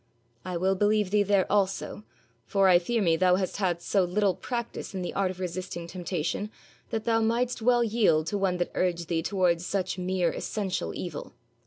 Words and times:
'I 0.43 0.57
will 0.57 0.73
believe 0.73 1.11
thee 1.11 1.21
there 1.21 1.45
also, 1.51 2.03
for 2.47 2.67
I 2.67 2.79
fear 2.79 3.03
me 3.03 3.15
thou 3.15 3.35
hast 3.35 3.57
had 3.57 3.83
so 3.83 4.03
little 4.03 4.33
practice 4.33 4.95
in 4.95 5.03
the 5.03 5.13
art 5.13 5.29
of 5.29 5.39
resisting 5.39 5.85
temptation, 5.85 6.49
that 6.89 7.05
thou 7.05 7.21
mightst 7.21 7.61
well 7.61 7.83
yield 7.83 8.25
to 8.25 8.37
one 8.39 8.57
that 8.57 8.71
urged 8.73 9.09
thee 9.09 9.21
towards 9.21 9.63
such 9.63 9.99
mere 9.99 10.31
essential 10.31 10.95
evil. 10.95 11.33